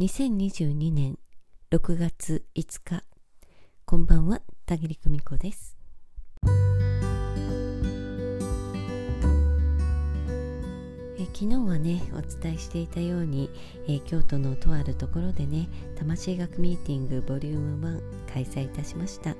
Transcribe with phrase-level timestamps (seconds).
[0.00, 1.18] 2022年
[1.70, 3.04] 6月5日。
[3.84, 5.76] こんばんは田切久美子です。
[11.18, 13.50] え昨日はねお伝えしていたように、
[13.88, 15.68] え京都のとあるところでね
[15.98, 19.36] 魂学ミーティングボリューム1開催いたしました。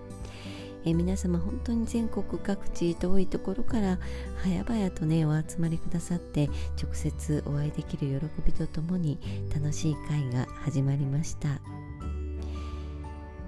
[0.84, 3.98] え皆様本当に全国各地遠いところから
[4.42, 6.48] 早々とねお集まりくださって
[6.82, 9.18] 直接お会いできる喜びとともに
[9.54, 11.60] 楽しい会が始まりました。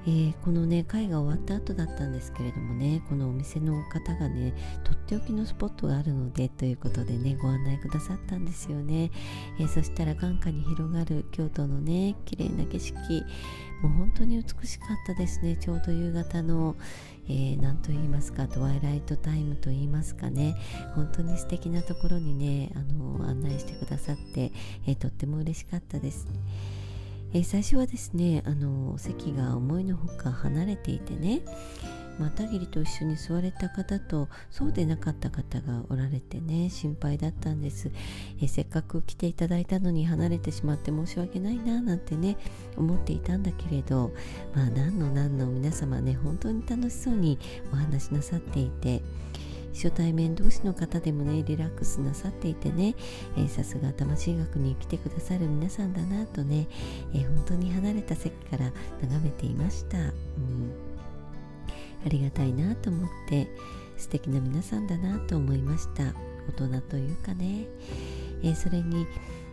[0.05, 9.13] えー、このね会が終わった後だったんですけれどもねこのお店の方がねとっておきのスポットがあるのでということでねご案内くださったんですよね、
[9.61, 12.99] えー、そしたら眼下に広がる京都のね綺麗な景色
[13.83, 16.75] もう本当に美しかったですねちょうど夕方の
[17.29, 20.57] えー、と言いますかトワイライトタイムと言いますかね
[20.95, 24.53] 本当に素敵なところにねあの案内してくださって、
[24.87, 26.27] えー、とっても嬉しかったです。
[27.35, 31.41] えー、最初はですねあの席が思いのほか離れていてね
[32.31, 37.91] たぎりと一緒に座れた方とそうでなかった方がおられてね心配だったんです、
[38.41, 42.37] えせっかく来ていただいたのに離れてしまって申し訳ないななんてね
[42.77, 44.13] 思っていたんだけれど
[44.55, 47.39] まあ何の何の皆様ね本当に楽しそうに
[47.73, 49.03] お話しなさっていて
[49.75, 52.95] 初対面同士の方でもねリラックスなさっていてね
[53.49, 56.69] さすが魂学に来てくださる皆さんだなとね、
[57.15, 60.13] えー、本当に離れた席から眺めていました、うん、
[62.05, 63.49] ありがたいなと思って
[63.97, 66.15] 素敵な皆さんだなと思いました。
[66.49, 67.67] 大人というかね、
[68.43, 69.07] えー、それに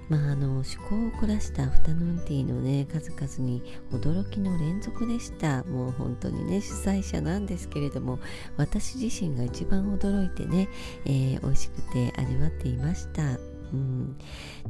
[0.10, 5.64] まあ、あの趣向を凝らしたアフタヌーンティーのね数々に驚きの連続でした。
[5.66, 8.20] もう本当にね主催者なんですけれども
[8.58, 10.68] 私自身が一番驚いてね、
[11.06, 13.49] えー、美味しくて味わっていました。
[13.74, 14.18] うん、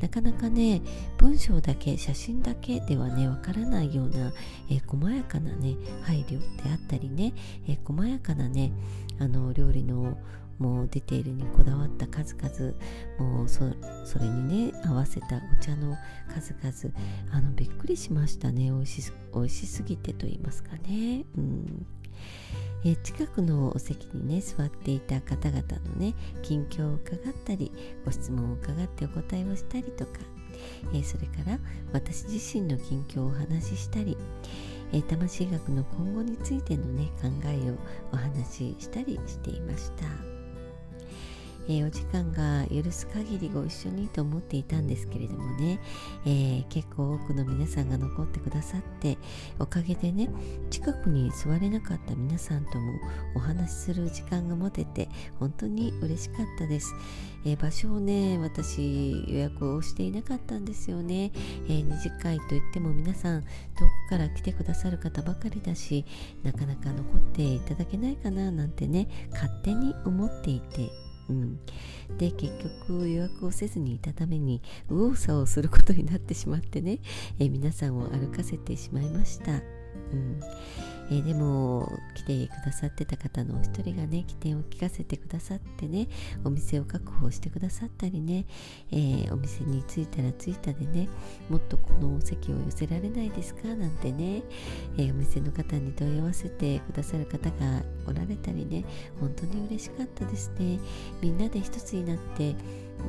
[0.02, 0.82] なかなかね
[1.18, 4.34] 文章だけ写真だけではねわからないような、
[4.70, 7.34] え、細やかなね配慮であったりね、
[7.68, 8.72] え、細やかなね
[9.20, 10.18] あの料理の
[10.60, 12.74] もうディテールにこだわった数々
[13.18, 13.64] もうそ
[14.20, 15.98] れにね合わせたお茶の
[16.34, 16.96] 数々
[17.32, 18.66] あのびっくりしましたね。
[18.66, 21.24] 美味し美味しすぎてと言いますかね。
[21.38, 21.86] うん。
[22.86, 25.62] え近くのお席にね座っていた方々
[25.96, 27.72] のね近況を伺ったり
[28.06, 30.12] ご質問を伺ってお答えをしたりとか、
[30.94, 31.60] えそれから
[31.92, 34.18] 私自身の近況をお話ししたり、
[34.94, 37.76] え魂学の今後についてのね考えを
[38.14, 40.39] お話ししたりしていました。
[41.70, 45.80] えー、お時間が許す限りご一緒にと思っていたんですけれどもね、
[46.26, 49.20] えー、結構多くの皆さんが残ってくださって
[49.60, 50.30] おかげでね
[50.72, 52.94] 近くに座れなかった皆さんとも
[53.36, 55.10] お話しする時間が持てて
[55.40, 56.92] 本当に嬉しかったです、
[57.46, 61.32] えー、場所をね私予約をしていなかったんですよね、
[61.68, 63.48] えー、二次会といっても皆さん遠
[64.08, 66.04] くから来てくださる方ばかりだし
[66.42, 70.90] なかなか残っていただけないかななんてね勝手に思っていて
[71.30, 71.60] うん、
[72.18, 72.58] で結
[72.88, 77.00] 局予約をせずにいたために右往左往することになってしまってね、
[77.40, 79.62] え皆さんを歩かせてしまいました。
[80.14, 80.40] うん。
[81.12, 86.08] えー、でも来てくださってた方のお一人がね起点を聞かせてくださってね
[86.44, 88.46] お店を確保してくださったりね、
[88.92, 91.10] えー、お店に着いたら着いたでね
[91.50, 94.44] もっとこの席を寄せられないですかなんてね、
[94.98, 98.86] えー、お店の方に問い合わせてくださる方がおられたりね
[99.20, 100.80] 本当に嬉しかったですね。
[101.22, 102.56] みんなで一つになって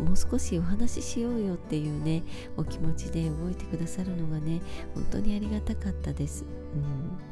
[0.05, 2.23] もう少しお話ししようよっていうね
[2.57, 4.61] お気持ちで動いてくださるのがね
[4.95, 6.45] 本当にありがたかったです。
[6.91, 7.31] うん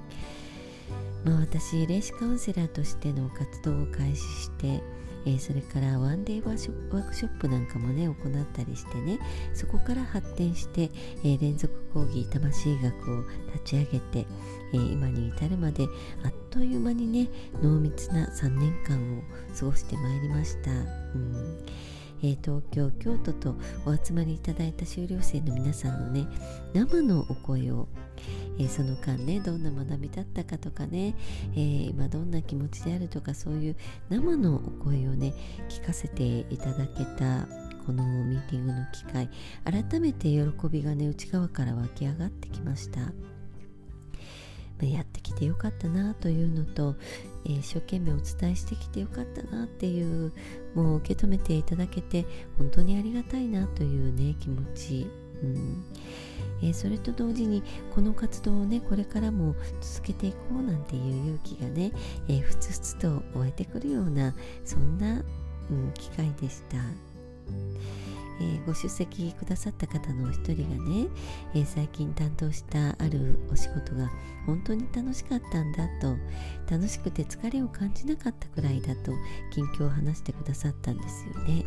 [1.24, 4.80] まあ、私霊視カウンセラーとしての活動を開始して、
[5.26, 8.16] えー、それからワンデーワークショップなんかもね行っ
[8.52, 9.19] たりしてね
[9.52, 10.91] そこから発展して、
[11.24, 14.26] えー、連続講義魂学を立ち上げて、
[14.72, 15.86] えー、今に至るまで
[16.25, 17.28] あっという間にね
[17.62, 19.22] 濃密な3年間を
[19.58, 20.70] 過ごしてまいりました。
[20.70, 20.75] う
[21.19, 21.58] ん
[22.22, 23.54] えー、東京京都と
[23.86, 26.26] お集まりいただいた修了生の皆さんのね
[26.74, 27.88] 生のお声を、
[28.58, 31.14] えー、その間ねどんな学びだったかとかね、
[31.54, 33.76] えー、今どんな気持ちであるとかそういう
[34.08, 35.34] 生のお声をね
[35.69, 37.46] 聞かせていただけた
[37.87, 39.31] このミーティングの機会
[39.64, 43.00] 改めて喜びがね内側から湧き上がってきました。
[44.86, 46.96] やってきてよかったなというのと、
[47.44, 50.32] えー、一生懸命お伝えしてきてよかったなっていう
[50.75, 52.25] もう受け止めていただけて
[52.58, 55.06] 本当にありがたいなというね気持ち、
[55.42, 55.84] うん
[56.62, 57.62] えー、それと同時に
[57.94, 61.92] この活動をねこれからも続けていこうなんていう勇気がね、
[62.28, 64.34] えー、ふつふつと湧いてくるような
[64.64, 65.22] そんな、
[65.70, 66.78] うん、機会でした。
[68.40, 71.08] えー、ご出席くださった方のお一人がね、
[71.55, 74.11] えー、最近担当したあるお仕事が
[74.46, 76.17] 本当に楽しかったんだと
[76.70, 79.12] 楽しくて疲れを感じなかったくらいだと
[79.50, 81.64] 近況を話してくださったんですよね。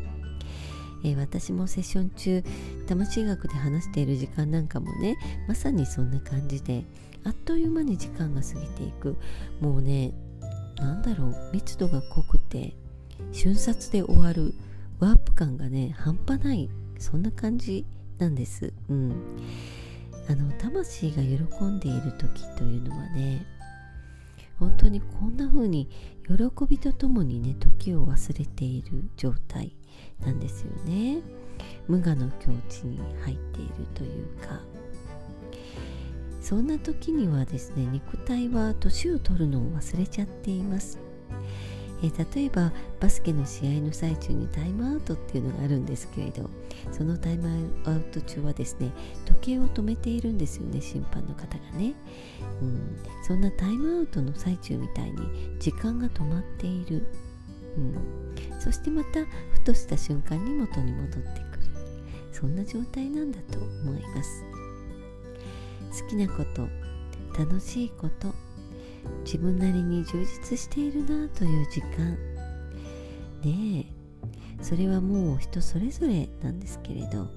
[1.04, 2.44] えー、私もセッション中
[2.88, 5.18] 魂学で話している時間なんかもね
[5.48, 6.84] まさにそんな感じで
[7.24, 9.18] あっという間に時間が過ぎていく
[9.60, 10.14] もうね
[10.78, 12.76] なんだろう密度が濃くて
[13.32, 14.54] 瞬殺で終わる
[15.02, 16.70] ワープ感がね半端ない
[17.00, 17.86] そんな感じ
[18.20, 18.72] なんです。
[18.88, 19.12] うん。
[20.30, 23.46] あの魂が喜んでいる時というのはね
[24.60, 25.90] 本当にこんな風に
[26.28, 26.36] 喜
[26.70, 29.76] びとともにね時を忘れている状態
[30.20, 31.22] なんですよね。
[31.88, 34.62] 無我の境地に入っているというか。
[36.42, 41.11] そんな時にはですね肉体は年を取るのを忘れちゃっています。
[42.04, 46.50] えー、例えばバスケの試合の最中にタイムアウトっていうのがあるんですけれど
[46.92, 48.92] そのタイムアウト中はですね
[49.26, 51.94] 時計を止めているんですよね審判の方がね、
[52.62, 57.06] うん、そんなタイムアウトの最中みたいに時間が止まっている、
[57.78, 61.62] うん、そしてまたふとした瞬間に元に戻ってくる。
[62.32, 64.44] そんな状態なんだと思います。
[66.02, 66.68] 好きなこと
[67.38, 68.34] 楽しいこと
[69.24, 72.18] 自分なりに充実しているなという時間
[73.44, 74.02] ねえ。
[74.62, 77.28] それはもう人それぞれなんですけれど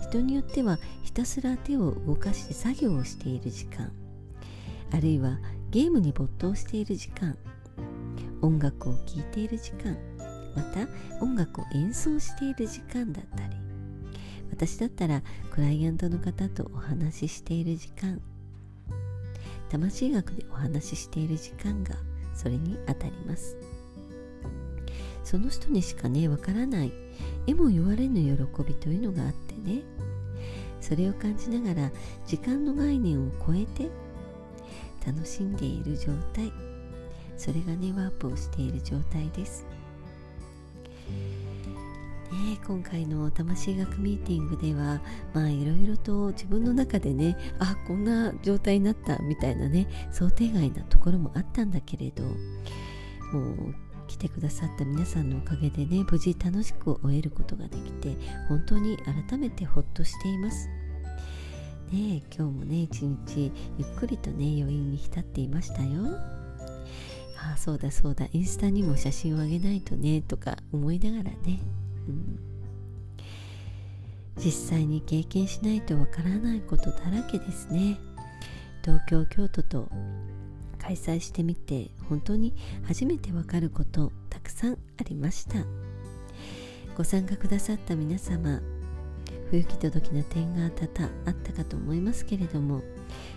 [0.00, 3.92] 人によってはひたすら手を動かして作業をしている時間
[4.92, 5.38] あるいは
[5.70, 7.36] ゲームに没頭している時間
[8.42, 9.96] 音楽を聴いている時間
[10.56, 10.88] また
[11.22, 13.56] 音楽を演奏している時間だったり
[14.50, 18.20] 私だったらクライアントの方とお話ししている時間
[19.70, 21.94] 魂学でお話ししている時間が
[22.34, 23.56] それにあたります。
[25.22, 26.92] その人にしかねわからない。
[27.46, 29.82] えも言われぬ喜びというのがあってね。
[30.80, 31.90] それを感じながら
[32.26, 33.90] 時間の概念を超えて
[35.06, 36.52] 楽しんでいる状態。
[37.36, 39.64] それがねワープをしている状態です。
[42.30, 45.00] ね、今回の魂学ミーティングでは
[45.34, 53.74] まあいろいろと自分の中でねあこんな状態になったみたいなね想定外なところもあったんだけれどもう
[54.06, 58.16] 来てくださった皆さんのおかげでね無事楽しく終えることができて
[58.48, 58.96] 本当に
[59.28, 60.68] 改めてほっとしています。
[61.92, 66.16] ね今日もね一日ゆっくりとね余韻に浸っていましたよ。
[67.42, 71.60] ああそうだそうだインスタにも写真をあげないとねとか思いながらね
[74.36, 77.98] 実際に経験しないとわからないことだらけですね。
[78.82, 79.88] 東京京都と
[80.78, 82.54] 開催してみて本当に
[82.86, 85.64] 初めてわかることたくさんありました。
[86.96, 88.60] ご参加くださった皆様
[89.50, 92.82] 不行き届きな点が多々あったかと思いますけれども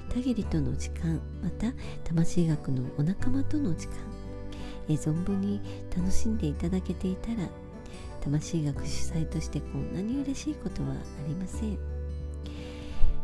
[0.10, 1.72] 田切との時間また
[2.04, 3.96] 魂学のお仲間との時間
[4.90, 5.62] え存分に
[5.96, 7.48] 楽しんでいただけていたら
[8.24, 11.78] 魂学主催としてこんなに嬉しいことはありません、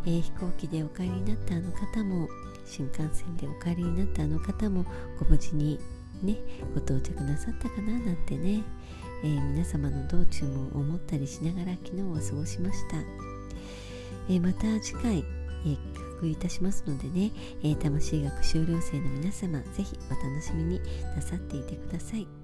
[0.06, 2.28] えー、飛行機でお帰りになったあの方も
[2.66, 4.86] 新幹線でお帰りになったあの方も
[5.18, 5.80] ご無事に
[6.22, 6.38] ね
[6.74, 8.62] ご到着なさったかななんてね、
[9.24, 12.98] えー、皆様の道中も思ったりしながら昨日は過ごしました、
[14.30, 15.24] えー、また次回、
[15.66, 17.32] え企画いたしますのでね、
[17.64, 20.82] え魂学修了生の皆様ぜひお楽しみに
[21.16, 22.39] なさっていてください。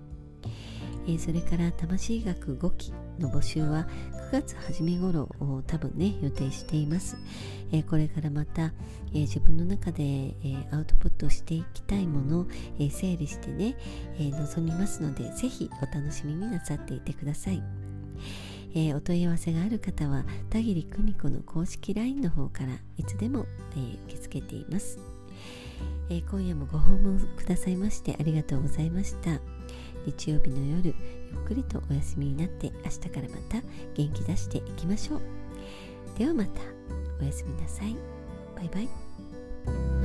[1.07, 3.87] え、それから魂学5期の募集は
[4.29, 7.17] 9月初め頃を多分ね予定しています、
[7.71, 8.73] え、これからまた、
[9.13, 10.03] え、自分の中で、
[10.43, 12.47] えアウトプットしていきたいものを、
[12.79, 13.77] え整理してね、
[14.19, 17.61] え臨みますのでぜひお楽しみになさっていてください。
[18.75, 24.99] えー、お問い合わせがある方は田切久美子の公式 LINE の方からいつでも、えー、受け付けています、
[26.09, 29.54] えー、今夜もご訪問くださいましてありがとうございました。
[30.05, 33.61] 日曜日の夜ゆっくりとお休みになって明日からまた
[33.93, 35.21] 元気出していきましょう。
[36.17, 36.61] ではまた。
[37.19, 37.95] おやすみなさい。
[38.55, 40.04] バイバイ。